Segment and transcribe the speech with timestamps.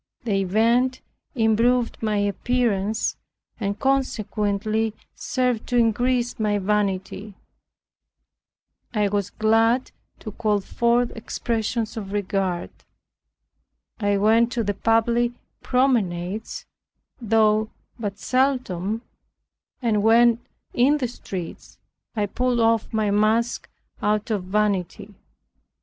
[0.23, 0.99] The event
[1.35, 3.17] improved my appearance,
[3.59, 7.35] and consequently served to increase my vanity.
[8.95, 9.91] I was glad
[10.21, 12.71] to call forth expressions of regard.
[13.99, 16.65] I went to the public promenades
[17.21, 19.03] (though but seldom)
[19.83, 20.39] and when
[20.73, 21.77] in the streets,
[22.15, 23.69] I pulled off my mask
[24.01, 25.13] out of vanity.